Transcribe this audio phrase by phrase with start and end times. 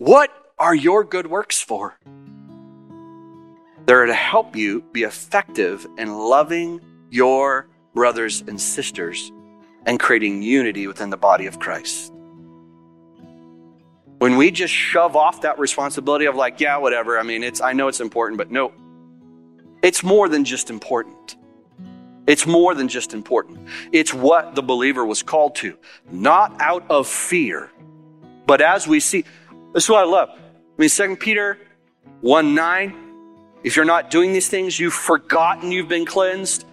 [0.00, 1.94] What are your good works for?
[3.84, 6.80] They're to help you be effective in loving
[7.10, 9.30] your brothers and sisters
[9.84, 12.14] and creating unity within the body of Christ.
[14.20, 17.74] When we just shove off that responsibility of like, yeah, whatever, I mean, it's I
[17.74, 18.72] know it's important, but no.
[19.82, 21.36] It's more than just important.
[22.26, 23.68] It's more than just important.
[23.92, 25.76] It's what the believer was called to,
[26.10, 27.70] not out of fear,
[28.46, 29.26] but as we see.
[29.72, 30.30] This is what I love.
[30.30, 30.40] I
[30.78, 31.58] mean, 2 Peter
[32.22, 32.94] 1 9,
[33.62, 36.64] if you're not doing these things, you've forgotten you've been cleansed.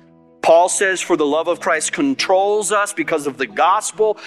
[0.42, 4.18] Paul says, For the love of Christ controls us because of the gospel.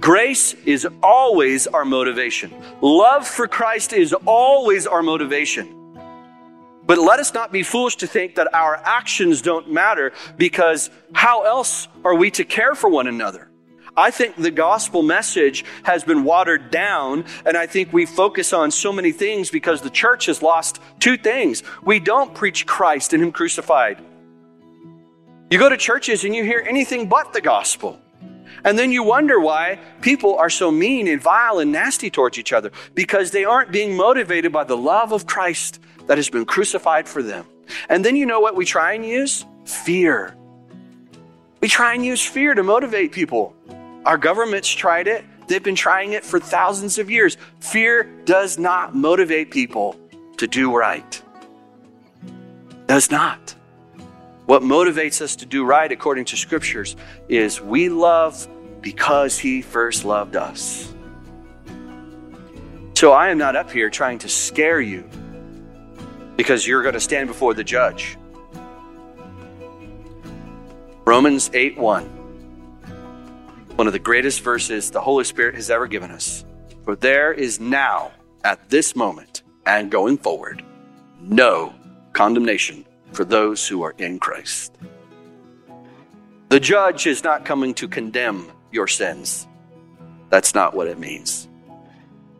[0.00, 2.52] Grace is always our motivation.
[2.80, 5.74] Love for Christ is always our motivation.
[6.86, 11.42] But let us not be foolish to think that our actions don't matter because how
[11.42, 13.50] else are we to care for one another?
[13.98, 18.70] I think the gospel message has been watered down, and I think we focus on
[18.70, 21.64] so many things because the church has lost two things.
[21.82, 23.98] We don't preach Christ and Him crucified.
[25.50, 27.98] You go to churches and you hear anything but the gospel.
[28.64, 32.52] And then you wonder why people are so mean and vile and nasty towards each
[32.52, 37.08] other because they aren't being motivated by the love of Christ that has been crucified
[37.08, 37.46] for them.
[37.88, 39.44] And then you know what we try and use?
[39.64, 40.36] Fear.
[41.60, 43.56] We try and use fear to motivate people.
[44.08, 47.36] Our government's tried it, they've been trying it for thousands of years.
[47.60, 50.00] Fear does not motivate people
[50.38, 51.22] to do right.
[52.86, 53.54] Does not.
[54.46, 56.96] What motivates us to do right according to scriptures
[57.28, 58.48] is we love
[58.80, 60.90] because he first loved us.
[62.94, 65.04] So I am not up here trying to scare you
[66.38, 68.16] because you're going to stand before the judge.
[71.04, 72.17] Romans 8 1.
[73.78, 76.44] One of the greatest verses the Holy Spirit has ever given us.
[76.82, 78.10] For there is now,
[78.42, 80.64] at this moment, and going forward,
[81.20, 81.72] no
[82.12, 84.74] condemnation for those who are in Christ.
[86.48, 89.46] The judge is not coming to condemn your sins.
[90.28, 91.46] That's not what it means.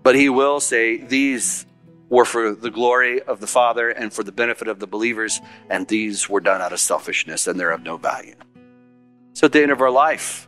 [0.02, 1.66] But he will say, These
[2.08, 5.40] were for the glory of the Father and for the benefit of the believers,
[5.70, 8.34] and these were done out of selfishness and they're of no value.
[9.34, 10.47] So at the end of our life,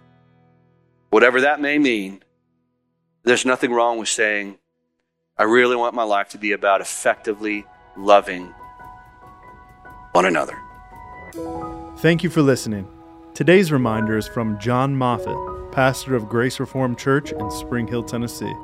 [1.11, 2.23] whatever that may mean,
[3.25, 4.57] there's nothing wrong with saying,
[5.37, 7.67] I really want my life to be about effectively
[7.97, 8.55] loving
[10.13, 10.59] one another.
[11.99, 12.89] Thank you for listening.
[13.35, 15.37] Today's reminder is from Jon Moffitt,
[15.73, 18.55] pastor of Grace Reformed Church in Spring Hill, Tennessee.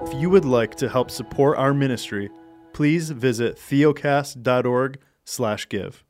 [0.00, 2.30] If you would like to help support our ministry,
[2.72, 6.04] please visit theocast.org/give.